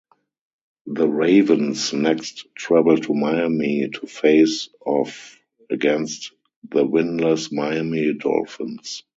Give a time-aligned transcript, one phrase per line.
[0.87, 5.39] The Ravens next traveled to Miami to face off
[5.69, 6.31] against
[6.67, 9.03] the winless Miami Dolphins.